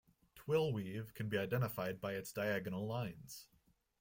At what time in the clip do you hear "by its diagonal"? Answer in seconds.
2.01-2.87